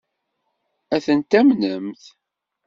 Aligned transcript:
Ad 0.95 1.01
ten-tamnemt? 1.05 2.03